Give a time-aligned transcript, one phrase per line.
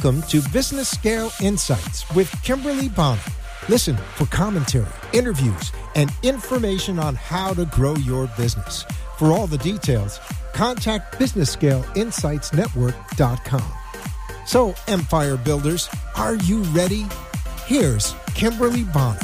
[0.00, 3.20] Welcome to Business Scale Insights with Kimberly Bonner.
[3.68, 8.84] Listen for commentary, interviews, and information on how to grow your business.
[9.16, 10.20] For all the details,
[10.54, 13.72] contact BusinessScaleInsightsNetwork.com.
[14.46, 17.04] So, Empire Builders, are you ready?
[17.66, 19.18] Here's Kimberly Bonner.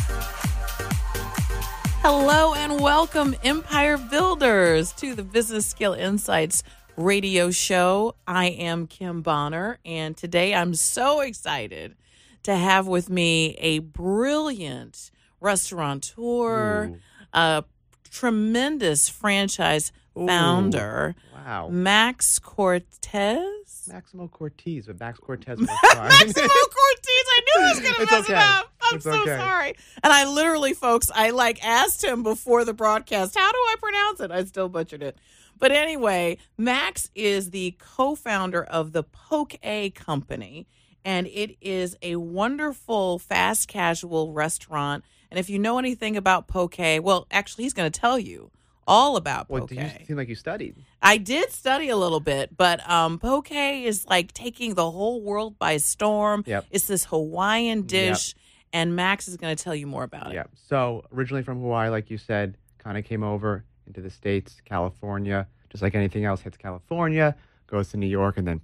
[2.03, 6.65] Hello and welcome, Empire Builders, to the Business Scale Insights
[6.97, 8.15] radio show.
[8.27, 11.97] I am Kim Bonner, and today I'm so excited
[12.45, 16.99] to have with me a brilliant restaurateur, Ooh.
[17.33, 17.65] a
[18.11, 21.69] tremendous franchise founder, Wow.
[21.69, 23.89] Max Cortez.
[23.93, 25.69] Maximo Cortez, but Max Cortez was.
[25.69, 27.25] Maximo Cortez.
[27.27, 28.33] I knew I was going to mess okay.
[28.33, 28.73] it up.
[28.83, 29.37] I'm It's so okay.
[29.37, 29.75] sorry.
[30.03, 34.21] And I literally, folks, I like asked him before the broadcast, how do I pronounce
[34.21, 34.31] it?
[34.31, 35.19] I still butchered it.
[35.59, 40.67] But anyway, Max is the co-founder of the Poke A Company,
[41.05, 45.05] and it is a wonderful fast casual restaurant.
[45.31, 48.51] And if you know anything about Poke, well, actually, he's going to tell you
[48.87, 49.71] all about well, Poke.
[49.71, 50.77] do you seem like you studied?
[51.03, 55.59] I did study a little bit, but um, poke is like taking the whole world
[55.59, 56.45] by storm.
[56.47, 56.67] Yep.
[56.71, 57.87] It's this Hawaiian Yep.
[57.87, 58.35] dish,
[58.73, 60.35] and Max is going to tell you more about it.
[60.35, 60.45] Yeah.
[60.69, 65.47] So originally from Hawaii, like you said, kind of came over into the states, California.
[65.71, 67.35] Just like anything else, hits California,
[67.67, 68.61] goes to New York, and then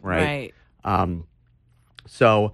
[0.00, 0.24] right.
[0.24, 0.54] right.
[0.84, 1.26] Um,
[2.06, 2.52] so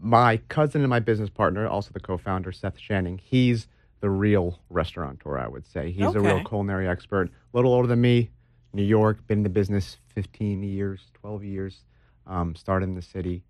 [0.00, 3.66] my cousin and my business partner, also the co-founder Seth Shanning, he's
[4.00, 5.38] the real restaurateur.
[5.38, 7.28] I would say he's a real culinary expert.
[7.28, 8.30] A little older than me.
[8.72, 11.80] New York, been in the business 15 years, 12 years.
[12.26, 13.42] Um, started in the city,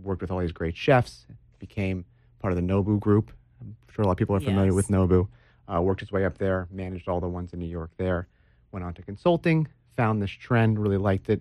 [0.00, 1.26] worked with all these great chefs,
[1.58, 2.04] became
[2.38, 3.32] part of the Nobu group.
[3.60, 4.74] I'm sure a lot of people are familiar Yes.
[4.74, 5.26] with Nobu.
[5.72, 8.26] Uh, worked his way up there, managed all the ones in New York there.
[8.72, 11.40] Went on to consulting, found this trend, really liked it.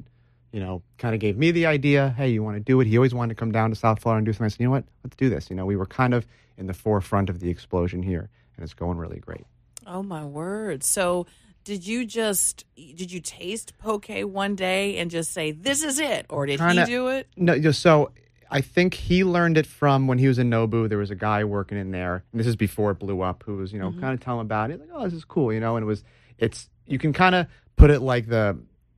[0.52, 2.14] You know, kind of gave me the idea.
[2.18, 2.88] Hey, you want to do it?
[2.88, 4.46] He always wanted to come down to South Florida and do something.
[4.46, 4.86] I said, you know what?
[5.04, 5.50] Let's do this.
[5.50, 6.26] You know, we were kind of
[6.58, 9.46] in the forefront of the explosion here, and it's going really great.
[9.86, 10.84] Oh my word!
[10.84, 11.26] So
[11.64, 16.26] did you just did you taste poke one day and just say this is it,
[16.30, 17.28] or did Kinda- he do it?
[17.38, 18.12] No, just so
[18.52, 20.90] I think he learned it from when he was in Nobu.
[20.90, 23.58] There was a guy working in there, and this is before it blew up, who
[23.58, 25.60] was you know kind of telling him about it, like, oh, this is cool, you
[25.60, 25.76] know.
[25.76, 26.04] And it was,
[26.38, 28.58] it's you can kind of put it like the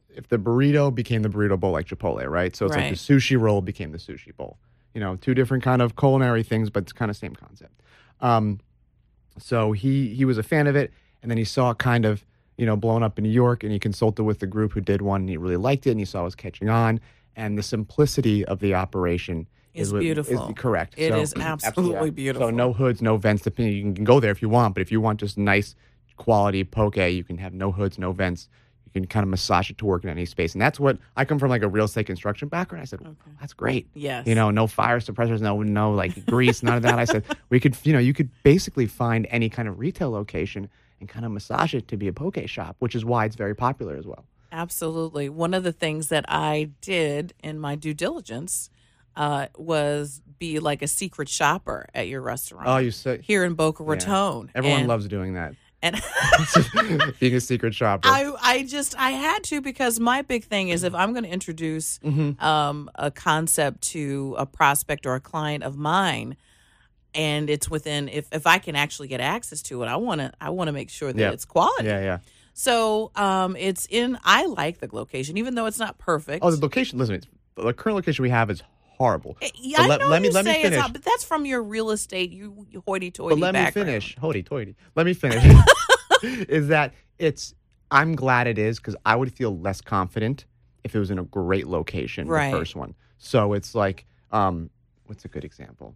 [0.09, 2.55] if the burrito became the burrito bowl like Chipotle, right?
[2.55, 4.57] So it's like the sushi roll became the sushi bowl.
[4.93, 7.81] You know, two different kind of culinary things, but it's kind of same concept.
[8.19, 8.59] Um,
[9.37, 10.91] so he he was a fan of it,
[11.21, 12.25] and then he saw it kind of
[12.57, 15.01] you know blown up in New York, and he consulted with the group who did
[15.01, 16.99] one, and he really liked it, and he saw it was catching on,
[17.35, 20.53] and the simplicity of the operation Is beautiful.
[20.53, 20.95] correct.
[20.97, 22.47] It so, is absolutely beautiful.
[22.47, 23.45] So no hoods, no vents.
[23.45, 23.51] You
[23.93, 25.75] can go there if you want, but if you want just nice
[26.17, 28.49] quality poke, you can have no hoods, no vents.
[28.85, 31.23] You can kind of massage it to work in any space, and that's what I
[31.23, 32.81] come from, like a real estate construction background.
[32.81, 32.99] I said,
[33.39, 33.87] that's great.
[33.93, 34.27] Yes.
[34.27, 36.99] You know, no fire suppressors, no no like grease, none of that.
[36.99, 40.69] I said we could, you know, you could basically find any kind of retail location
[40.99, 43.55] and kind of massage it to be a poke shop, which is why it's very
[43.55, 44.25] popular as well.
[44.51, 45.29] Absolutely.
[45.29, 48.69] One of the things that I did in my due diligence
[49.15, 52.67] uh, was be like a secret shopper at your restaurant.
[52.67, 53.89] Oh, you said here in Boca yeah.
[53.91, 54.51] Raton.
[54.55, 55.53] Everyone And- loves doing that.
[55.83, 55.95] And
[57.19, 58.07] being a secret shopper.
[58.07, 61.29] I, I just I had to because my big thing is if I'm going to
[61.31, 62.43] introduce Mm-hmm.
[62.43, 66.35] um, a concept to a prospect or a client of mine,
[67.15, 70.31] and it's within if if I can actually get access to it, I want to
[70.39, 71.31] I want to make sure that Yeah.
[71.31, 71.87] it's quality.
[71.87, 72.17] yeah, yeah.
[72.53, 74.17] So um, it's in.
[74.23, 76.43] I like the location, even though it's not perfect.
[76.43, 76.99] Oh, the location.
[76.99, 79.37] Listen, it's, the current location we have is horrible.
[79.41, 80.79] Eh, Yeah, But I let- know let me- you let me say it's finish.
[80.79, 83.87] not, but that's from your real estate, you, you hoity-toity But let background.
[83.87, 84.15] me finish.
[84.17, 84.75] Hoity toity.
[84.95, 85.43] Let me finish.
[86.23, 87.53] is that it's?
[87.89, 90.45] I'm glad it is because I would feel less confident
[90.83, 92.27] if it was in a great location.
[92.27, 92.51] Right.
[92.51, 92.95] The first one.
[93.17, 94.69] So it's like, um,
[95.07, 95.95] what's a good example?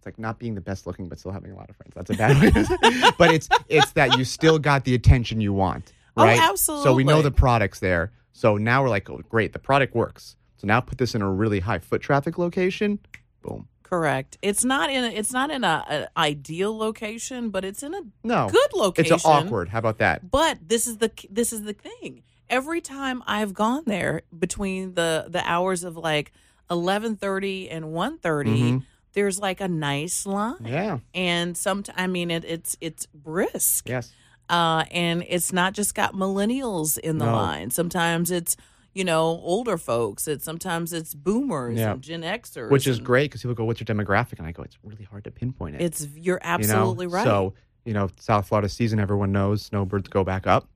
[0.00, 1.92] It's like not being the best looking, but still having a lot of friends.
[1.94, 2.50] That's a bad way.
[2.50, 3.14] to say it.
[3.18, 6.84] but it's it's that you still got the attention you want, Oh, absolutely.
[6.84, 8.10] So we know the product's there.
[8.32, 10.36] So now we're like, oh, great, the product works.
[10.56, 12.98] So now put this in a really high foot traffic location.
[13.42, 13.68] Boom.
[13.82, 14.38] Correct.
[14.40, 15.04] It's not in.
[15.04, 19.14] A, it's not in a, ideal location, but it's in a No, good location.
[19.16, 19.68] It's awkward.
[19.68, 20.30] How about that?
[20.30, 22.22] But this is the this is the thing.
[22.48, 26.32] Every time I've gone there between the the hours of like
[26.70, 28.78] eleven thirty and 1.30, mm-hmm.
[29.12, 30.56] There's like a nice line.
[30.64, 30.98] Yeah.
[31.14, 33.88] And some, I mean, it, it's it's brisk.
[33.88, 34.12] Yes.
[34.48, 37.32] uh, and it's not just got millennials in the No.
[37.34, 37.70] line.
[37.70, 38.56] Sometimes it's
[38.94, 40.26] you know older folks.
[40.26, 41.92] It's sometimes it's boomers Yeah.
[41.92, 44.52] and Gen Xers, Which is and great because people go, "What's your demographic?" And I
[44.52, 46.54] go, "It's really hard to pinpoint it." It's you're you know?
[46.54, 47.24] absolutely right.
[47.24, 47.54] So
[47.84, 50.68] you know, South Florida season, everyone knows snowbirds go back up,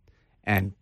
[0.44, 0.72] and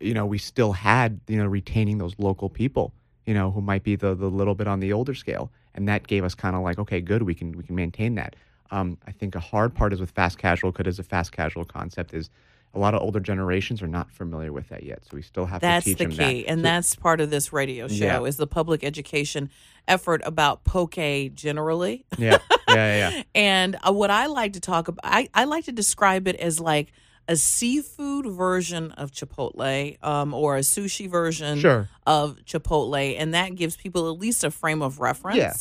[0.00, 2.92] you know we still had you know retaining those local people
[3.26, 6.06] you know, who might be the the little bit on the older scale, and that
[6.06, 8.36] gave us kind of like, okay, good, we can we can maintain that.
[8.70, 11.64] Um, I think a hard part is with fast casual, because it's a fast casual
[11.64, 12.30] concept, is
[12.74, 15.04] a lot of older generations are not familiar with that yet.
[15.04, 16.16] So we still have that's to teach them that.
[16.16, 16.50] That's the them key, that.
[16.50, 18.22] and So- that's part of this radio show Yeah.
[18.24, 19.50] is the public education
[19.86, 20.96] effort about poke
[21.34, 22.04] generally.
[22.18, 22.38] yeah,
[22.68, 23.22] yeah, yeah, yeah.
[23.34, 26.58] And uh, what I like to talk about, I, I like to describe it as
[26.58, 26.92] like
[27.28, 31.88] a seafood version of Chipotle um, or a sushi version Sure.
[32.06, 33.16] of Chipotle.
[33.18, 35.36] And that gives people at least a frame of reference.
[35.38, 35.52] Yeah.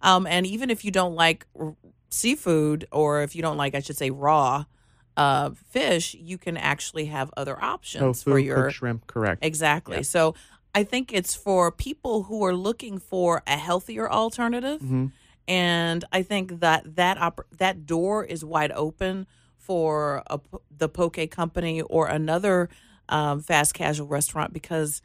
[0.00, 1.74] Um, and even if you don't like r-
[2.08, 4.64] seafood, or if you don't like, I should say, raw
[5.16, 9.44] uh, fish, you can actually have other options Tofu, for your shrimp, correct.
[9.44, 9.96] Exactly.
[9.96, 10.02] Yeah.
[10.02, 10.34] So
[10.74, 15.10] I think it's for people who are looking for a healthier alternative, Mhm.
[15.48, 19.26] and I think that that op- that door is wide open
[19.68, 20.40] for a,
[20.76, 22.70] the poke company or another
[23.10, 25.02] um, fast casual restaurant because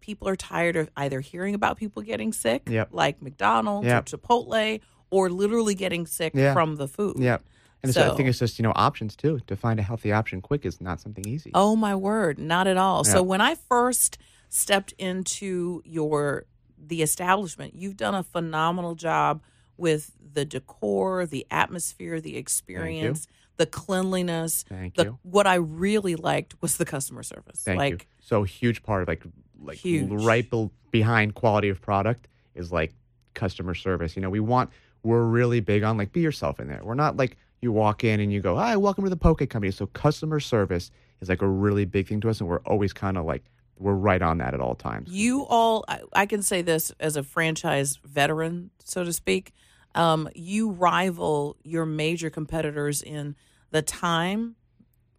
[0.00, 2.88] people are tired of either hearing about people getting sick, Yep.
[2.90, 4.12] like McDonald's Yep.
[4.12, 4.80] or Chipotle,
[5.10, 6.52] or literally getting sick Yeah.
[6.52, 7.16] from the food.
[7.18, 7.38] Yeah.
[7.84, 9.38] And so, I think it's just, you know, options too.
[9.46, 11.50] To find a healthy option quick is not something easy.
[11.54, 13.02] Oh my word, not at all.
[13.06, 13.12] Yeah.
[13.12, 14.18] So when I first
[14.48, 16.46] stepped into your
[16.82, 19.42] the establishment, you've done a phenomenal job
[19.76, 23.26] with the decor, the atmosphere, the experience,
[23.60, 24.64] the cleanliness.
[24.66, 25.18] Thank the you.
[25.20, 27.60] what I really liked was the customer service.
[27.62, 27.98] Thank like you.
[28.20, 29.22] So huge part of like
[29.62, 30.10] like Huge.
[30.10, 32.94] right be- behind quality of product is like
[33.34, 34.16] customer service.
[34.16, 34.70] You know, we want
[35.02, 36.80] we're really big on like be yourself in there.
[36.82, 39.70] We're not like you walk in and you go, "Hi, welcome to the Poke Company."
[39.72, 40.90] So customer service
[41.20, 43.44] is like a really big thing to us, and we're always kind of like
[43.78, 45.10] we're right on that at all times.
[45.10, 49.52] You all, I, I can say this as a franchise veteran, so to speak.
[49.94, 53.36] Um, you rival your major competitors in
[53.70, 54.56] the time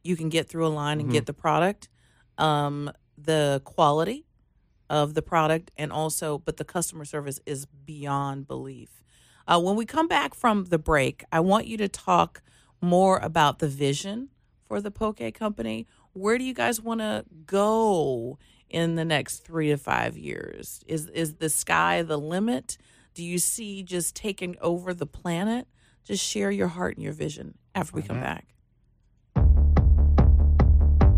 [0.03, 1.89] you can get through a line and get the product,
[2.37, 4.25] um, the quality
[4.89, 9.03] of the product, and also, but the customer service is beyond belief.
[9.47, 12.41] Uh, when we come back from the break, I want you to talk
[12.81, 14.29] more about the vision
[14.67, 15.87] for the Poke Company.
[16.13, 18.37] Where do you guys want to go
[18.69, 20.83] in the next three to five years?
[20.87, 22.77] Is is the sky the limit?
[23.13, 25.67] Do you see just taking over the planet?
[26.03, 28.45] Just share your heart and your vision after we come back.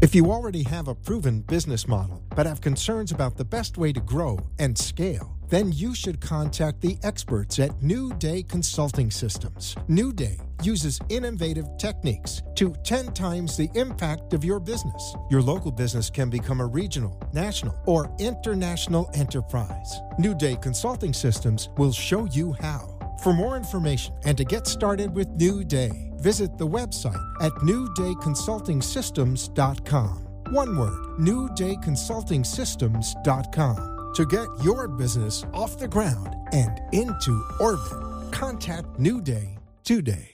[0.03, 3.93] If you already have a proven business model but have concerns about the best way
[3.93, 9.77] to grow and scale, then you should contact the experts at New Day Consulting Systems.
[9.87, 15.15] New Day uses innovative techniques to 10 times the impact of your business.
[15.29, 20.01] Your local business can become a regional, national, or international enterprise.
[20.19, 22.92] New Day Consulting Systems will show you how.
[23.23, 30.27] For more information and to get started with New Day, visit the website at newdayconsultingsystems.com.
[30.49, 34.11] One word, newdayconsultingsystems.com.
[34.15, 40.31] To get your business off the ground and into orbit, contact New Day today.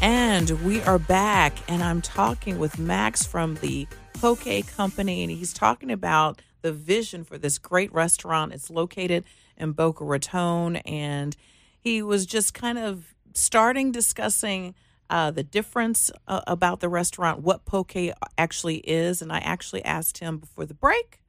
[0.00, 5.52] And we are back, and I'm talking with Max from the Poke Company, and he's
[5.52, 8.52] talking about the vision for this great restaurant.
[8.52, 9.24] It's located
[9.56, 11.36] in Boca Raton, and
[11.78, 14.74] he was just kind of starting discussing
[15.10, 17.94] uh, the difference uh, about the restaurant, what Poke
[18.36, 21.20] actually is, and I actually asked him before the break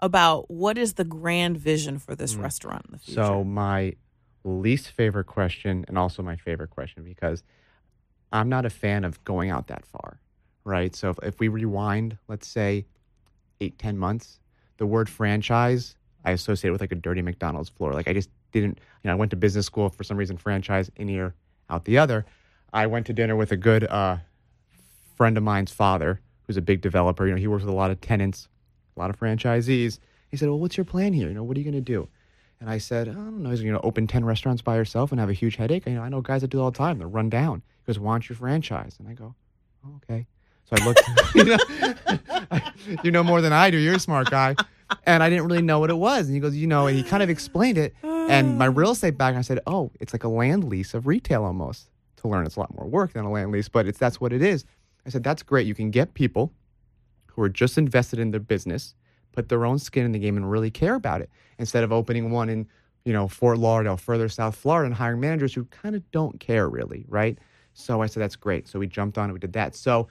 [0.00, 3.24] about what is the grand vision for this restaurant in the future.
[3.24, 3.94] So my
[4.44, 7.42] least favorite question, and also my favorite question, because
[8.30, 10.20] I'm not a fan of going out that far,
[10.64, 10.94] right?
[10.94, 12.86] So if, if we rewind, let's say
[13.60, 14.40] eight, ten months,
[14.76, 17.92] the word franchise I associate it with like a dirty McDonald's floor.
[17.92, 20.90] Like I just didn't, you know, I went to business school for some reason, franchise
[20.96, 21.34] in ear,
[21.68, 22.24] out the other.
[22.72, 24.16] I went to dinner with a good uh,
[25.16, 27.26] friend of mine's father, who's a big developer.
[27.26, 28.48] You know, he works with a lot of tenants,
[28.96, 29.98] a lot of franchisees.
[30.30, 31.28] He said, "Well, what's your plan here?
[31.28, 32.08] You know, what are you going to do?"
[32.60, 33.50] And I said, "I don't know.
[33.50, 35.86] He's going to open ten restaurants by yourself and have a huge headache.
[35.86, 36.98] You know, I know guys that do it all the time.
[36.98, 37.62] They're run down.
[37.84, 39.34] He goes, "Why don't you franchise?" And I go,
[39.86, 40.26] oh, "Okay."
[40.64, 41.02] So I looked.
[41.34, 41.58] you, know,
[43.04, 43.78] you know more than I do.
[43.78, 44.56] You're a smart guy.
[45.06, 46.26] And I didn't really know what it was.
[46.26, 47.94] And he goes, "You know," and he kind of explained it.
[48.02, 51.44] And my real estate background, I said, "Oh, it's like a land lease of retail
[51.44, 54.20] almost." To learn, it's a lot more work than a land lease, but it's that's
[54.20, 54.64] what it is.
[55.06, 55.66] I said, "That's great.
[55.66, 56.52] You can get people."
[57.34, 58.94] who are just invested in their business,
[59.32, 62.30] put their own skin in the game and really care about it instead of opening
[62.30, 62.66] one in,
[63.04, 66.68] you know, Fort Lauderdale, further south Florida and hiring managers who kind of don't care
[66.68, 67.38] really, right?
[67.72, 68.68] So I said that's great.
[68.68, 69.74] So we jumped on it, we did that.
[69.74, 70.08] So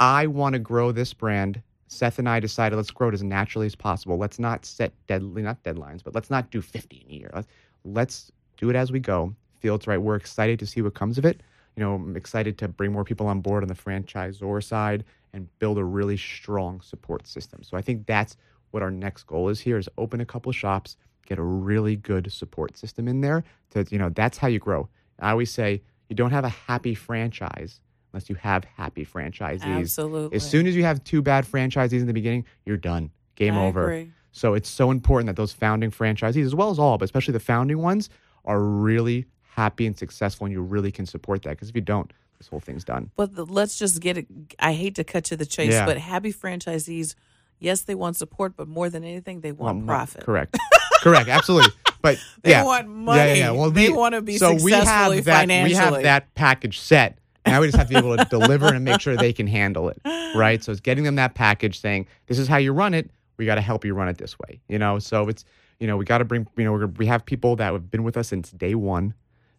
[0.00, 1.62] I want to grow this brand.
[1.88, 4.18] Seth and I decided let's grow it as naturally as possible.
[4.18, 7.30] Let's not set deadly not deadlines, but let's not do 50 in a year.
[7.34, 7.48] Let's,
[7.84, 9.34] let's do it as we go.
[9.60, 10.00] Feel it's right.
[10.00, 11.40] We're excited to see what comes of it.
[11.76, 15.48] You know, I'm excited to bring more people on board on the franchisor side and
[15.58, 17.62] build a really strong support system.
[17.62, 18.36] So I think that's
[18.70, 22.30] what our next goal is here is open a couple shops, get a really good
[22.32, 23.44] support system in there.
[23.70, 24.88] To you know, that's how you grow.
[25.18, 27.80] I always say you don't have a happy franchise
[28.12, 29.62] unless you have happy franchisees.
[29.62, 30.36] Absolutely.
[30.36, 33.10] As soon as you have two bad franchisees in the beginning, you're done.
[33.36, 33.84] Game I over.
[33.84, 34.12] agree.
[34.32, 37.40] So it's so important that those founding franchisees, as well as all, but especially the
[37.40, 38.08] founding ones,
[38.44, 41.50] are really happy and successful, and you really can support that.
[41.50, 43.10] Because if you don't, this whole thing's done.
[43.16, 44.26] But the, let's just get it.
[44.60, 45.86] I hate to cut to the chase, Yeah.
[45.86, 47.14] but happy franchisees,
[47.58, 50.24] yes, they want support, but more than anything, they want profit.
[50.24, 50.56] Correct.
[51.02, 51.28] correct.
[51.28, 51.72] Absolutely.
[52.00, 52.62] But They yeah.
[52.64, 53.18] want money.
[53.18, 53.50] yeah, yeah.
[53.50, 54.84] Well, They we- wanna be so we have
[55.24, 57.18] that, We have that package set.
[57.48, 59.88] Now we just have to be able to deliver and make sure they can handle
[59.88, 60.00] it,
[60.34, 60.62] right?
[60.62, 63.10] So it's getting them that package, saying this is how you run it.
[63.36, 64.98] We got to help you run it this way, you know.
[64.98, 65.44] So it's
[65.78, 68.16] you know we got to bring you know we have people that have been with
[68.16, 69.14] us since day one,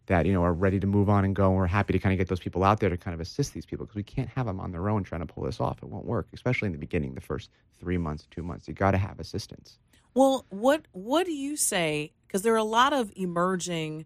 [0.08, 1.48] that you know are ready to move on and go.
[1.48, 3.54] And we're happy to kind of get those people out there to kind of assist
[3.54, 5.82] these people because we can't have them on their own trying to pull this off.
[5.82, 8.68] It won't work, especially in the beginning, the first three months, two months.
[8.68, 9.78] You got to have assistance.
[10.14, 12.12] Well, what what do you say?
[12.28, 14.06] Because there are a lot of emerging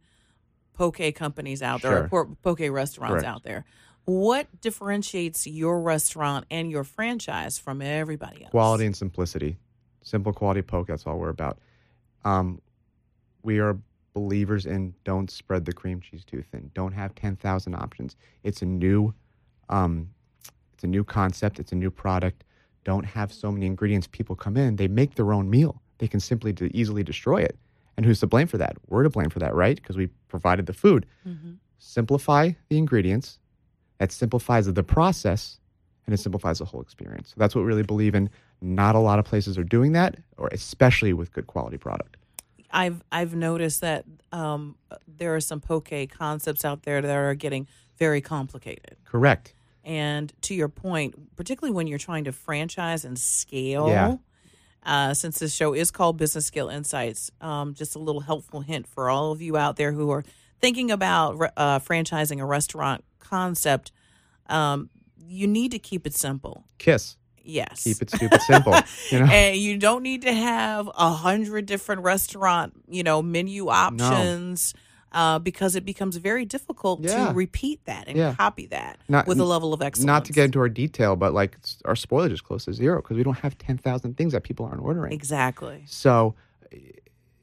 [0.73, 2.09] poke companies out there, Sure.
[2.11, 3.25] or poke restaurants Correct.
[3.27, 3.65] out there.
[4.05, 8.51] What differentiates your restaurant and your franchise from everybody else?
[8.51, 9.57] Quality and simplicity.
[10.01, 11.59] Simple quality poke, that's all we're about.
[12.25, 12.61] Um,
[13.43, 13.77] we are
[14.13, 16.69] believers in don't spread the cream cheese too thin.
[16.73, 18.15] Don't have 10,000 options.
[18.43, 19.13] It's a new
[19.69, 20.09] um,
[20.73, 22.43] it's a new concept, it's a new product.
[22.83, 24.07] Don't have so many ingredients.
[24.07, 25.81] People come in, they make their own meal.
[25.99, 27.57] They can simply easily destroy it.
[27.95, 28.75] And who's to blame for that?
[28.87, 29.77] We're to blame for that, right?
[29.77, 31.05] Because we provided the food.
[31.27, 31.57] Mhm.
[31.77, 33.37] Simplify the ingredients.
[33.99, 35.59] That simplifies the process
[36.05, 37.29] and it simplifies the whole experience.
[37.29, 38.29] So that's what we really believe in.
[38.61, 42.17] Not a lot of places are doing that, or especially with good quality product.
[42.71, 44.75] I've I've noticed that um,
[45.07, 47.67] there are some poke concepts out there that are getting
[47.99, 48.97] very complicated.
[49.05, 49.53] Correct.
[49.85, 54.17] And to your point, particularly when you're trying to franchise and scale, Yeah.
[54.85, 58.87] Uh, since this show is called Business Scale Insights, um, just a little helpful hint
[58.87, 60.23] for all of you out there who are
[60.59, 63.91] thinking about uh, franchising a restaurant concept.
[64.47, 64.89] Um,
[65.27, 66.65] you need to keep it simple.
[66.77, 67.17] Kiss.
[67.43, 67.83] Yes.
[67.83, 68.73] Keep it stupid simple.
[69.09, 69.25] You know.
[69.25, 74.73] And you don't need to have a hundred different restaurant, you know, menu options.
[75.13, 77.27] Uh, because it becomes very difficult Yeah.
[77.27, 78.33] to repeat that and Yeah.
[78.35, 80.07] copy that Not- with a level of excellence.
[80.07, 83.17] Not to get into our detail, but like our spoilage is close to zero because
[83.17, 85.13] we don't have ten thousand things that people aren't ordering.
[85.13, 85.83] exactly.
[85.85, 86.33] So
[86.71, 86.77] eh,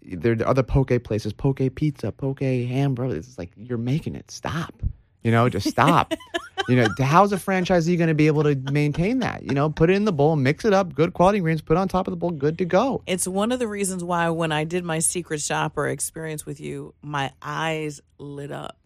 [0.03, 3.15] there are other poke places, poke pizza, poke hamburger.
[3.17, 4.31] It's like you're making it.
[4.31, 4.75] Stop.
[5.23, 6.15] You know, just stop.
[6.69, 9.43] you know, how's a franchisee going to be able to maintain that?
[9.43, 11.81] You know, put it in the bowl, mix it up, good quality ingredients, put it
[11.81, 13.03] on top of the bowl, good to go.
[13.07, 16.95] It's one of the reasons why when I did my secret shopper experience with you,
[17.03, 18.79] my eyes lit up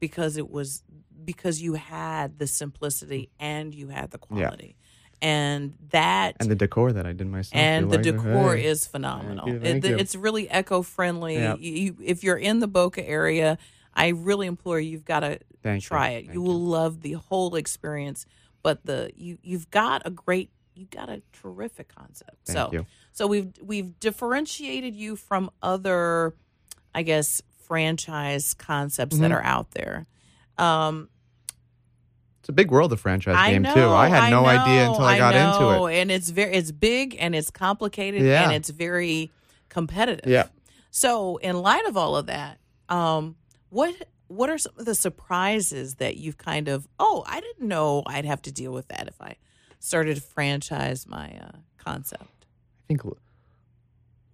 [0.00, 0.82] because it was
[1.24, 4.76] because you had the simplicity and you had the quality.
[5.22, 7.54] And that And the decor that I did myself.
[7.54, 8.64] and the like decor Hey.
[8.64, 9.44] is phenomenal.
[9.46, 11.34] Thank you, thank It- it's really eco friendly.
[11.34, 11.56] Yeah.
[11.58, 13.58] You, if you're in the Boca area,
[13.94, 16.22] I really implore you, you've got to Thank you, try it.
[16.26, 18.26] thank You will love the whole experience.
[18.62, 22.36] But the you you've got a great you've got a terrific concept.
[22.46, 22.86] Thank so you.
[23.12, 26.34] so we've we've differentiated you from other,
[26.94, 29.34] I guess, franchise concepts that Mhm.
[29.34, 30.06] are out there.
[30.58, 31.08] Um,
[32.40, 33.88] It's a big world, the franchise I game know, too.
[33.90, 36.00] I had no idea know, until I, got know, into it.
[36.02, 38.44] and it's very it's big and it's complicated Yeah.
[38.44, 39.30] and it's very
[39.68, 40.30] competitive.
[40.30, 40.48] Yeah.
[40.90, 43.36] So, in light of all of that, um,
[43.68, 43.94] what
[44.30, 48.24] what are some of the surprises that you've kind of oh I didn't know I'd
[48.24, 49.36] have to deal with that if I
[49.80, 52.22] started to franchise my uh, concept.
[52.22, 53.16] I think l-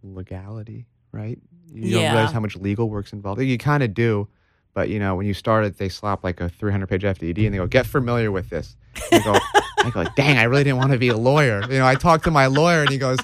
[0.02, 1.38] legality, right?
[1.72, 3.40] You don't realize how much legal work's involved.
[3.40, 4.28] You kind of do,
[4.74, 7.54] but you know, when you start it, they slap like a 300 page FDD and
[7.54, 8.76] they go, "Get familiar with this."
[9.10, 9.38] I go,
[9.84, 11.62] I go, dang, I really didn't want to be a lawyer.
[11.62, 13.18] You know, I talked to my lawyer and he goes,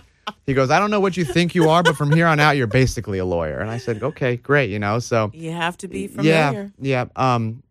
[0.47, 2.57] he goes, I don't know what you think you are, but from here on out,
[2.57, 3.59] you're basically a lawyer.
[3.59, 4.71] And I said, okay, great.
[4.71, 6.73] You know, so You have to be familiar.
[6.81, 7.35] yeah, yeah.
[7.35, 7.63] Um,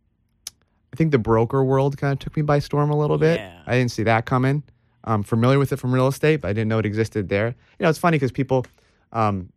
[0.94, 3.40] I think the broker world kind of took me by storm a little bit.
[3.40, 3.62] Yeah.
[3.66, 4.64] I didn't see that coming.
[5.04, 7.48] I'm familiar with it from real estate, but I didn't know it existed there.
[7.48, 8.66] You know, it's funny because people,
[9.14, 9.52] um,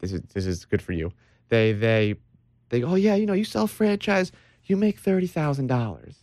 [0.00, 1.10] this is this is good for you.
[1.48, 2.14] They they
[2.68, 4.30] they go, oh yeah, you know, you sell franchise,
[4.66, 6.16] you make thirty thousand dollars.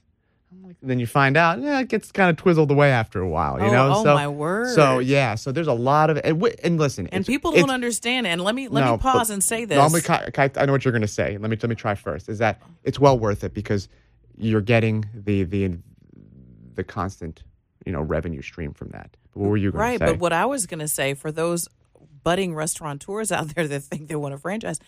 [0.82, 3.60] Then you find out, yeah, it gets kind of twizzled away after a while.
[3.60, 4.76] You oh, know, oh so my word!
[4.76, 8.28] so yeah, so there's a lot of and, and listen, and people don't understand.
[8.28, 9.78] And let me let no, me pause and say this.
[9.78, 11.38] no, I'm gonna, ki- ki- I know what you're going to say.
[11.38, 12.28] Let me let me try first.
[12.28, 13.88] Is that it's well worth it because
[14.38, 15.78] you're getting the the
[16.76, 17.44] the constant
[17.86, 19.16] you know revenue stream from that.
[19.34, 20.06] What were you going right, say?
[20.06, 21.68] but what I was going to say for those
[22.24, 24.80] budding restaurateurs out there that think they want a franchise,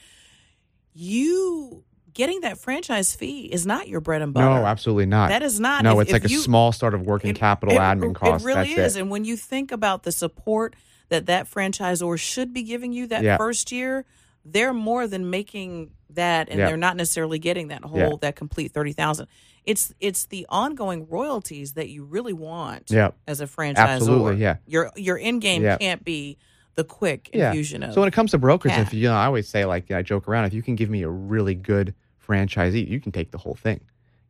[0.94, 1.84] you
[2.16, 4.48] getting that franchise fee is not your bread and butter.
[4.48, 5.30] no, absolutely not.
[5.30, 5.84] That is not.
[5.84, 8.44] no, if- it's like if a small sort of working it- capital it- admin cost.
[8.44, 8.96] It really That's is.
[8.96, 9.02] it.
[9.02, 10.76] And when you think about the support
[11.10, 13.38] that that franchisor should be giving you that Yeah.
[13.38, 14.06] first year,
[14.44, 16.68] they're more than making that, and Yeah.
[16.68, 18.10] they're not necessarily getting that whole Yeah.
[18.22, 19.28] that complete thirty thousand.
[19.66, 23.12] It's it's the ongoing royalties that you really want Yeah.
[23.28, 23.78] as a franchisor.
[23.78, 24.58] Absolutely, yeah.
[24.66, 25.78] Your your end game Yeah.
[25.78, 26.38] can't be
[26.76, 27.48] the quick Yeah.
[27.48, 29.90] infusion of So when it comes to brokers, if you know, I always say like
[29.92, 31.94] I joke around, if you can give me a really good
[32.28, 33.82] franchisee, you can take the whole thing.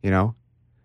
[0.02, 0.34] You know,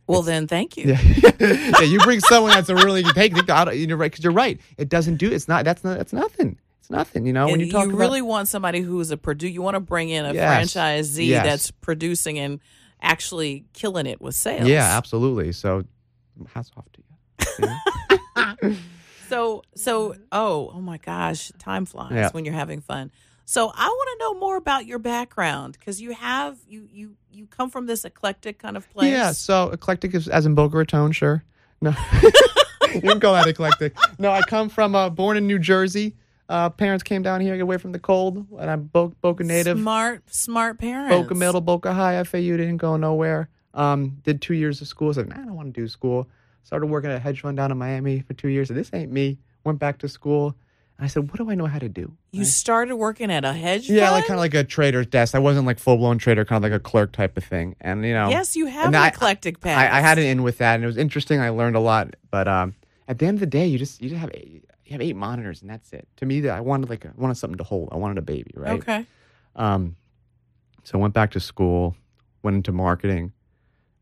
[0.08, 0.86] well then thank you.
[0.94, 1.82] Yeah, yeah.
[1.82, 3.50] You bring someone that's a really good take.
[3.50, 4.60] out, you're right because you're right.
[4.78, 5.32] It doesn't do.
[5.32, 5.66] It's not.
[5.66, 5.98] That's not.
[5.98, 6.58] That's nothing.
[6.80, 7.26] It's nothing.
[7.26, 9.52] You know when and you you, talk about you really want somebody who's a produ
[9.52, 10.74] You want to bring in a Yes.
[10.74, 11.46] franchisee Yes.
[11.46, 12.60] that's producing and
[13.02, 14.68] actually killing it with sales.
[14.68, 15.52] yeah, absolutely.
[15.52, 15.84] So
[16.54, 17.48] hats off to you.
[17.60, 18.76] you know?
[19.30, 22.30] So so oh oh my gosh, time flies Yeah.
[22.32, 23.12] when you're having fun.
[23.52, 27.48] So I want to know more about your background because you have you you you
[27.48, 29.12] come from this eclectic kind of place.
[29.12, 29.34] Yeah.
[29.34, 31.44] So eclectic is as in Boca Raton, sure.
[31.82, 31.94] No,
[32.94, 33.94] you can call that eclectic.
[34.18, 36.16] No, I come from uh, born in New Jersey.
[36.48, 39.44] Uh, parents came down here to get away from the cold, and I'm Bo- Boca
[39.44, 39.78] native.
[39.78, 41.14] Smart smart parents.
[41.14, 43.50] Boca Middle, Boca High, FAU didn't go nowhere.
[43.74, 45.14] Um, did two years of school.
[45.14, 46.30] Said, man, I don't want to do school.
[46.64, 48.70] Started working at a hedge fund down in Miami for two years.
[48.70, 49.40] Said, this ain't me.
[49.66, 50.56] Went back to school.
[51.02, 52.14] And I said, what do I know how to do?
[52.32, 52.48] You Right?
[52.48, 53.98] started working at a hedge fund?
[53.98, 55.34] yeah, like kind of like a trader's desk.
[55.34, 57.76] I wasn't like full blown trader, kind of like a clerk type of thing.
[57.82, 59.80] And you know, Yes, you have an I- eclectic past.
[59.92, 61.40] I, I had an in with that, and it was interesting.
[61.42, 62.16] I learned a lot.
[62.30, 62.76] But um,
[63.08, 65.16] at the end of the day, you just you just have eight, you have eight
[65.16, 66.08] monitors, and that's it.
[66.18, 67.90] To me, that I wanted like a, I wanted something to hold.
[67.92, 68.80] I wanted a baby, right?
[68.80, 69.04] Okay.
[69.56, 69.96] Um,
[70.84, 71.96] so I went back to school,
[72.44, 73.32] went into marketing,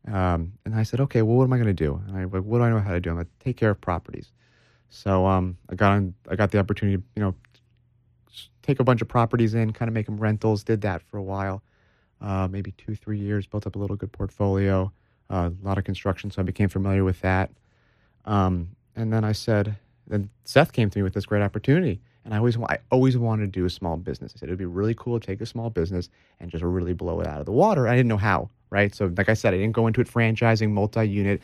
[0.06, 1.98] um, and I said, okay, well, what am I going to do?
[2.08, 3.08] And I like, what do I know how to do?
[3.08, 4.32] I'm going to take care of properties.
[4.90, 7.34] So um, I got on, I got the opportunity, you know,
[8.62, 10.64] take a bunch of properties in, kind of make them rentals.
[10.64, 11.62] Did that for a while,
[12.20, 13.46] uh, maybe two, three years.
[13.46, 14.92] Built up a little good portfolio,
[15.30, 17.50] uh, a lot of construction, so I became familiar with that.
[18.24, 22.00] Um, and then I said, then Seth came to me with this great opportunity.
[22.24, 24.32] And I always, wa- I always wanted to do a small business.
[24.36, 26.10] I said it'd be really cool to take a small business
[26.40, 27.88] and just really blow it out of the water.
[27.88, 28.94] I didn't know how, right?
[28.94, 31.40] So, like I said, I didn't go into it franchising, multi-unit.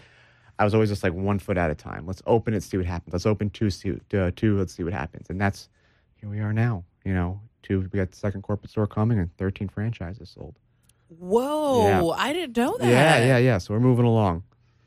[0.59, 2.07] I was always just like one foot at a time.
[2.07, 3.12] Let's open it, see what happens.
[3.12, 5.29] Let's open two, see, uh, two, let's see what happens.
[5.29, 5.69] And that's
[6.16, 6.85] here we are now.
[7.05, 7.81] You know, two.
[7.92, 10.57] We got the second corporate store coming, and thirteen franchises sold.
[11.09, 12.87] Whoa, I didn't know that.
[12.88, 13.59] Yeah, yeah, yeah.
[13.59, 14.42] So we're moving along.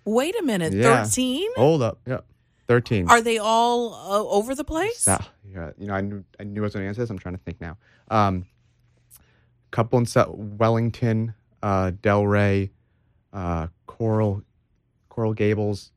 [0.06, 1.04] Wait a minute, Yeah.
[1.04, 1.50] 13?
[1.56, 2.20] Hold up, yeah,
[2.68, 3.08] thirteen.
[3.10, 4.98] Are they all uh, over the place?
[5.00, 7.10] Sa- yeah, you know, I knew I knew I was going to answer this.
[7.10, 7.78] I'm trying to think now.
[8.10, 8.46] Um,
[9.72, 10.08] couple in
[10.58, 12.72] Wellington, uh, Delray,
[13.34, 14.42] uh, Coral,
[15.20, 15.92] Coral Gables.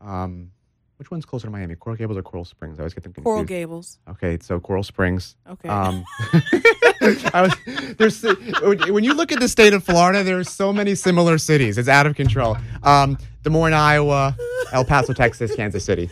[0.00, 0.52] Um,
[0.98, 1.74] which one's closer to Miami?
[1.74, 2.78] Coral Gables or Coral Springs?
[2.78, 3.24] I always get them confused.
[3.24, 3.98] Coral Gables.
[4.08, 5.34] Okay, so Coral Springs.
[5.50, 5.68] Okay.
[5.68, 6.04] Um,
[7.34, 8.22] I was, there's
[8.62, 11.78] when when you look at the state of Florida, there are so many similar cities.
[11.78, 12.56] It's out of control.
[12.84, 14.36] Um, Des Moines, Iowa,
[14.70, 16.08] El Paso, Texas, Kansas City.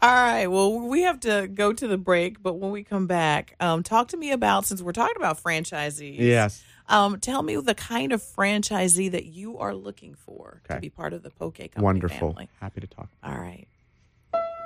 [0.00, 0.46] All right.
[0.46, 4.06] Well, we have to go to the break, but when we come back, um, talk
[4.08, 6.20] to me about since we're talking about franchisees.
[6.20, 6.62] Yes.
[6.88, 11.12] Um, tell me the kind of franchisee that you are looking for to be part
[11.12, 12.32] of the Poke Company Wonderful.
[12.32, 12.48] family.
[12.60, 13.08] Happy to talk.
[13.22, 13.66] All right.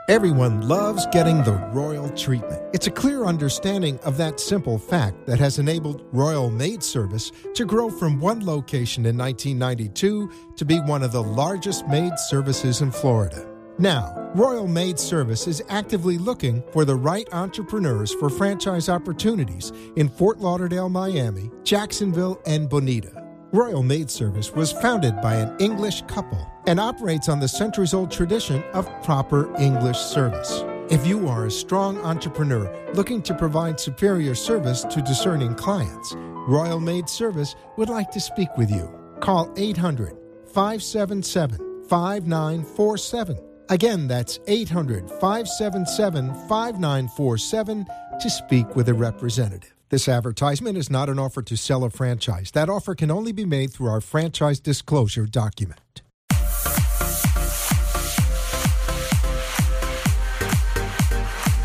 [0.08, 2.60] Everyone loves getting the royal treatment.
[2.74, 7.64] It's a clear understanding of that simple fact that has enabled Royal Maid Service to
[7.64, 12.90] grow from one location in 1992 to be one of the largest maid services in
[12.90, 13.51] Florida.
[13.78, 20.08] Now, Royal Maid Service is actively looking for the right entrepreneurs for franchise opportunities in
[20.08, 23.22] Fort Lauderdale, Miami, Jacksonville, and Bonita.
[23.52, 28.10] Royal Maid Service was founded by an English couple and operates on the centuries old
[28.10, 30.64] tradition of proper English service.
[30.90, 36.14] If you are a strong entrepreneur looking to provide superior service to discerning clients,
[36.46, 38.90] Royal Maid Service would like to speak with you.
[39.20, 43.51] Call 800 577 5947.
[43.68, 47.86] Again, that's 800 577 5947
[48.20, 49.74] to speak with a representative.
[49.88, 52.50] This advertisement is not an offer to sell a franchise.
[52.52, 56.02] That offer can only be made through our franchise disclosure document.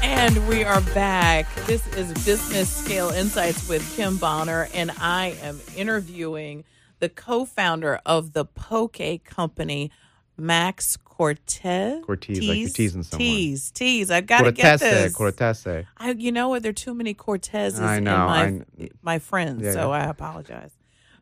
[0.01, 1.47] And we are back.
[1.67, 6.65] This is Business Scale Insights with Kim Bonner, and I am interviewing
[6.99, 9.89] the co founder of the Poke Company,
[10.35, 12.03] Max Cortez.
[12.05, 13.25] Cortez, like you're teasing someone.
[13.27, 14.11] Tease, tease.
[14.11, 15.13] I've got to get this.
[15.13, 15.35] Cortese,
[15.73, 15.87] Cortese.
[15.97, 16.61] I, you know what?
[16.61, 18.45] There are too many Cortezes I know, in my, I
[18.77, 20.05] kn- my friends, Yeah, so yeah.
[20.05, 20.71] I apologize.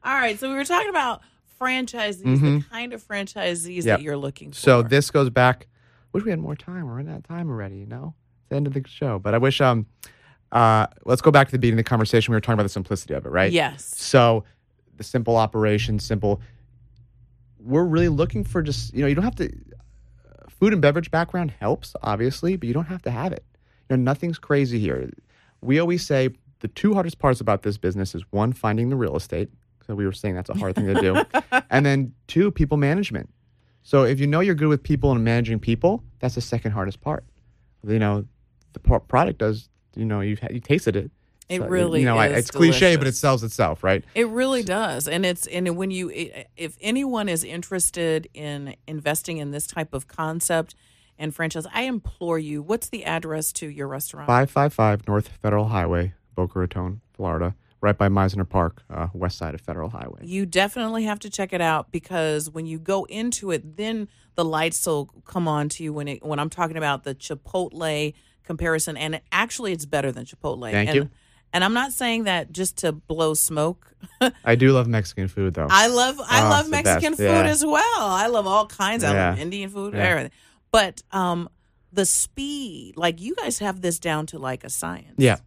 [0.03, 1.21] All right, so we were talking about
[1.61, 2.69] franchisees, the Mhm.
[2.69, 3.85] kind of franchisees Yep.
[3.85, 4.59] that you're looking for.
[4.59, 5.67] So this goes back.
[6.11, 6.85] Wish we had more time.
[6.85, 7.77] We're running out of time already.
[7.77, 9.17] You know, it's the end of the show.
[9.19, 9.61] But I wish.
[9.61, 9.85] Um,
[10.51, 12.31] uh, let's go back to the beginning of the conversation.
[12.31, 13.51] We were talking about the simplicity of it, right?
[13.51, 14.43] yes, So
[14.97, 16.41] the simple operation, simple.
[17.59, 19.49] We're really looking for just you know you don't have to.
[20.65, 23.45] Food and beverage background helps obviously, but you don't have to have it.
[23.87, 25.11] You know, nothing's crazy here.
[25.61, 26.29] We always say
[26.61, 29.51] the two hardest parts about this business is one, finding the real estate.
[29.85, 31.21] So we were saying that's a hard thing to do.
[31.69, 33.29] and then two, people management.
[33.83, 36.99] So if you know you're good with people and managing people, that's the second hardest
[36.99, 37.25] part.
[37.87, 38.25] You know,
[38.73, 41.11] the product does, you know, you've, you tasted it.
[41.47, 42.79] It so, really, you know, it's delicious.
[42.79, 44.03] cliche, but it sells itself, right?
[44.15, 46.11] It really does, and it's and when you,
[46.57, 50.73] if anyone is interested in investing in this type of concept
[51.19, 52.63] and franchise, I implore you.
[52.63, 54.25] What's the address to your restaurant?
[54.25, 57.55] Five five five North Federal Highway, Boca Raton, Florida
[57.85, 60.21] right by Mizner Park, uh, west side of Federal Highway.
[60.23, 64.43] You definitely have to check it out because when you go into it, then the
[64.43, 68.97] lights will come on to you when it, when I'm talking about the Chipotle comparison,
[68.97, 70.71] and actually, it's better than Chipotle.
[70.71, 71.09] Thank and, you.
[71.55, 73.95] And I'm not saying that just to blow smoke.
[74.43, 75.67] I do love Mexican food, though.
[75.69, 77.43] I love I oh, love Mexican food yeah.
[77.45, 77.81] as well.
[78.01, 79.05] I love all kinds.
[79.05, 80.03] I love Indian food, yeah.
[80.03, 80.31] everything.
[80.71, 81.47] But um,
[81.93, 85.15] the speed, like you guys have this down to like a science.
[85.15, 85.37] Yeah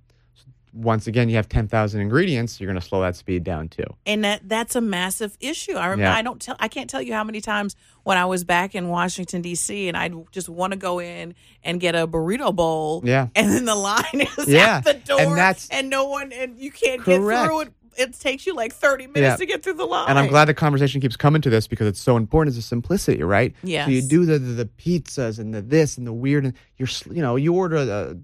[0.78, 3.84] once again you have 10,000 ingredients, you're going to slow that speed down too.
[4.06, 5.72] And that that's a massive issue.
[5.72, 6.16] I remember yeah.
[6.16, 8.88] I don't tell I can't tell you how many times when I was back in
[8.88, 9.88] Washington D.C.
[9.88, 13.02] and I'd just want to go in and get a burrito bowl.
[13.04, 13.28] Yeah.
[13.34, 14.04] And then the line
[14.38, 14.76] is yeah.
[14.76, 17.42] at the door and, that's, and no one and you can't correct.
[17.42, 17.72] get through it.
[17.96, 19.36] It takes you like 30 minutes yeah.
[19.36, 20.08] to get through the line.
[20.08, 22.62] And I'm glad the conversation keeps coming to this because it's so important is the
[22.62, 23.52] simplicity, right?
[23.64, 23.86] Yeah.
[23.86, 26.88] So you do the, the, the pizzas and the this and the weird and you're
[27.10, 28.16] you know, you order a,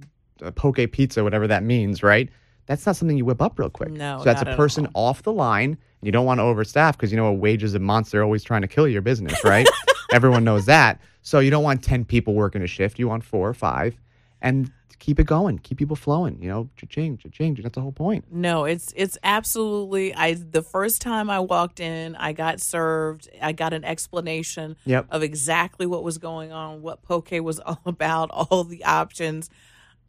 [0.46, 2.30] a poke pizza whatever that means, right?
[2.66, 3.90] That's not something you whip up real quick.
[3.90, 5.76] No, so that's a person off the line.
[6.02, 8.62] You don't want to overstaff because you know a wage is a monster always trying
[8.62, 9.66] to kill your business, right?
[10.12, 11.00] Everyone knows that.
[11.22, 12.98] So you don't want 10 people working a shift.
[12.98, 13.98] You want four or five
[14.42, 15.58] and keep it going.
[15.58, 17.54] Keep people flowing, you know, cha-ching, cha-ching.
[17.54, 18.26] That's the whole point.
[18.30, 23.52] No, it's it's absolutely I the first time I walked in, I got served, I
[23.52, 25.06] got an explanation yep.
[25.10, 29.50] of exactly what was going on, what poke was all about, all the options.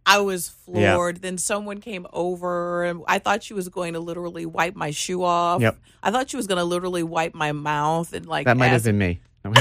[0.06, 1.22] I was floored.
[1.22, 5.24] Then someone came over and I thought she was going to literally wipe my shoe
[5.24, 5.62] off.
[5.62, 5.78] Yep.
[6.04, 8.84] I thought she was going to literally wipe my mouth and like That might have
[8.84, 9.20] been me.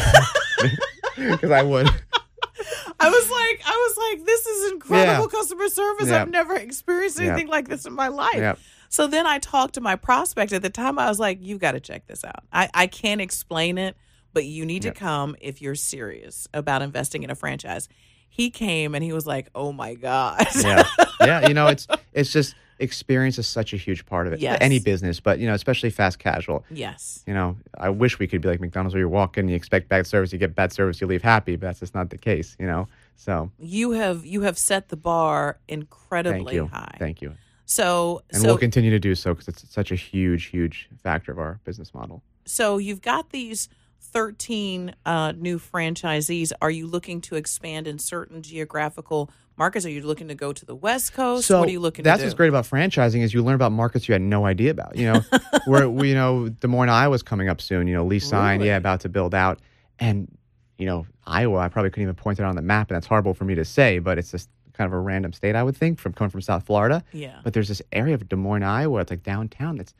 [1.17, 1.87] Because I would.
[1.87, 5.39] I was like, I was like, this is incredible yeah.
[5.39, 6.11] customer service.
[6.11, 8.59] I've never experienced anything like this in my life.
[8.89, 10.99] So then I talked to my prospect at the time.
[10.99, 12.45] I was like, you got to check this out.
[12.53, 13.97] I, I can't explain it,
[14.33, 17.89] but you need to come if you're serious about investing in a franchise
[18.35, 20.83] he came and he was like, "Oh my god." yeah,
[21.20, 21.47] yeah.
[21.47, 24.40] You know, it's it's just experience is such a huge part of it.
[24.40, 24.59] Yes.
[24.61, 26.64] Any business, but you know, especially fast casual.
[26.68, 27.23] Yes.
[27.29, 29.88] You know, I wish we could be like McDonald's where you walk in, you expect
[29.88, 32.57] bad service, you get bad service, you leave happy, but that's just not the case.
[32.59, 36.66] You know, so you have you have set the bar incredibly Thank you.
[36.66, 36.97] high.
[36.99, 37.35] Thank you.
[37.66, 41.31] So and so, we'll continue to do so because it's such a huge, huge factor
[41.31, 42.20] of our business model.
[42.47, 43.68] So you've got these
[44.05, 49.87] 13 uh, new franchisees, are you looking to expand in certain geographical markets?
[49.87, 51.47] Are you looking to go to the West Coast?
[51.47, 54.09] So what are you looking that's what's great about franchising is you learn about markets
[54.09, 54.97] you had no idea about.
[54.97, 55.21] You know,
[55.67, 57.87] where we, you know, Des Moines, Iowa's coming up soon.
[57.87, 58.69] You know, lease sign, really?
[58.69, 59.61] yeah, about to build out,
[59.99, 60.31] and
[60.79, 61.59] you know, Iowa.
[61.59, 63.64] I probably couldn't even point it on the map, and that's horrible for me to
[63.64, 66.43] say, but it's just kind of a random state, I would think, from coming from
[66.43, 67.03] South Florida.
[67.12, 67.38] Yeah.
[67.43, 69.01] But there's this area of Des Moines, Iowa.
[69.01, 69.77] It's like downtown.
[69.77, 69.95] That's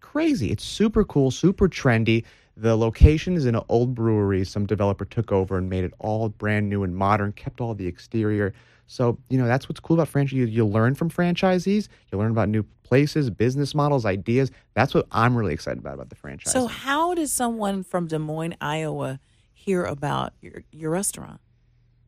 [0.00, 0.50] crazy.
[0.50, 2.24] It's super cool, super trendy.
[2.60, 4.44] The location is in an old brewery.
[4.44, 7.86] Some developer took over and made it all brand new and modern, kept all the
[7.86, 8.52] exterior.
[8.88, 10.32] So, you know, that's what's cool about franchise.
[10.32, 14.50] You, you learn from franchisees, you learn about new places, business models, ideas.
[14.74, 16.52] That's what I'm really excited about about the franchise.
[16.52, 19.20] So, how does someone from Des Moines, Iowa,
[19.54, 21.40] hear about your, your restaurant?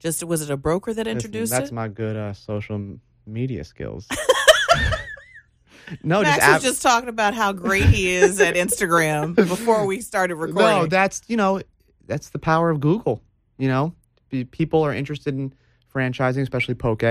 [0.01, 1.75] Just was it a broker that introduced Listen, that's it?
[1.75, 4.09] my good uh, social media skills.
[6.03, 9.87] no, Max just ab- was just talking about how great he is at Instagram before
[9.87, 10.63] we started recording.
[10.63, 11.61] No, that's you know
[12.07, 13.23] that's the power of Google.
[13.59, 13.95] You know,
[14.51, 15.53] people are interested in
[15.95, 17.05] franchising, especially poke.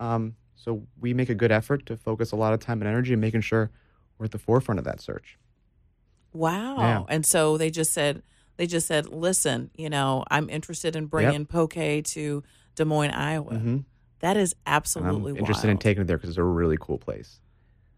[0.00, 3.12] Um, so we make a good effort to focus a lot of time and energy
[3.12, 3.70] in making sure
[4.18, 5.38] we're at the forefront of that search.
[6.32, 6.76] Wow!
[6.78, 7.02] Yeah.
[7.08, 8.22] And so they just said
[8.56, 11.48] they just said, listen, you know, I'm interested in bringing yep.
[11.48, 12.42] poke to
[12.76, 13.52] Des Moines, Iowa.
[13.52, 13.78] Mm-hmm.
[14.20, 15.72] That is absolutely I'm interested wild.
[15.72, 17.40] in taking it there because it's a really cool place.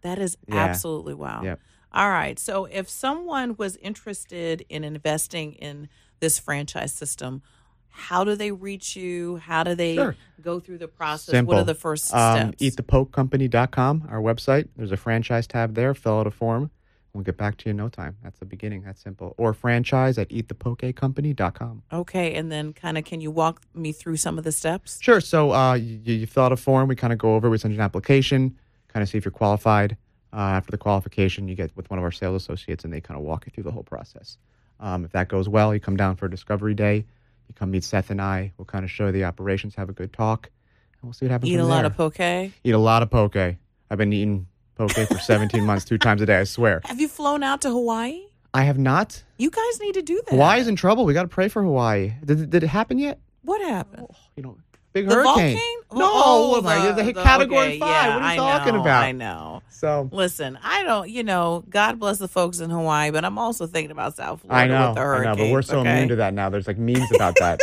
[0.07, 0.55] That is yeah.
[0.55, 1.43] absolutely wow.
[1.43, 1.61] Yep.
[1.93, 2.39] All right.
[2.39, 5.89] So if someone was interested in investing in
[6.21, 7.43] this franchise system,
[7.89, 9.37] how do they reach you?
[9.39, 10.15] How do they sure.
[10.41, 11.33] go through the process?
[11.33, 11.55] Simple.
[11.55, 12.63] What are the first um, steps?
[12.63, 14.69] EatThePokeCompany.com, our website.
[14.77, 15.93] There's a franchise tab there.
[15.93, 16.71] Fill out a form.
[17.13, 18.17] We'll get back to you in no time.
[18.23, 18.83] That's the beginning.
[18.83, 19.35] That's simple.
[19.39, 21.83] Or franchise at eatthepokecompany.com.
[21.93, 22.35] Okay.
[22.35, 25.01] And then kind of can you walk me through some of the steps?
[25.03, 25.21] Sure.
[25.21, 26.87] So uh, you, you fill out a form.
[26.87, 27.51] We kind of go over.
[27.51, 28.57] We send you an application
[28.97, 29.95] kind of see if you're qualified.
[30.33, 33.21] Uh, after the qualification, you get with one of our sales associates, and they kind
[33.21, 34.39] of walk you through the whole process.
[34.81, 37.05] Um, if that goes well, you come down for a discovery day.
[37.47, 38.55] You come meet Seth and I.
[38.57, 40.49] We'll kind of show you the operations, have a good talk,
[40.95, 41.53] and we'll see what happens.
[41.53, 42.21] Eat a from lot of poke.
[42.21, 43.37] Eat a lot of poke.
[43.37, 46.39] I've been eating poke for 17 months, two times a day.
[46.39, 46.81] I swear.
[46.87, 48.23] Have you flown out to Hawaii?
[48.55, 49.23] I have not.
[49.37, 50.31] You guys need to do that.
[50.31, 51.05] Hawaii's in trouble.
[51.05, 52.15] We got to pray for Hawaii.
[52.25, 53.21] Did, did it happen yet?
[53.43, 54.09] What happened?
[54.37, 54.57] You know,
[54.97, 55.59] big The hurricane.
[55.93, 57.89] No, Oh, oh my, the, category okay, five.
[57.89, 59.03] yeah, what are you I talking know, about?
[59.05, 59.63] I know.
[59.69, 63.67] So Listen, I don't, you know, God bless the folks in Hawaii, but I'm also
[63.67, 65.93] thinking about South Florida I know, with the I know, but we're so okay?
[65.93, 66.49] immune to that now.
[66.49, 67.61] There's like memes about that.